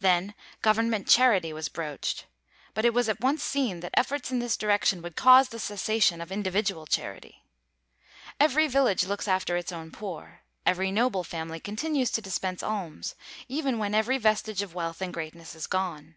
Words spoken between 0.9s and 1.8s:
charity was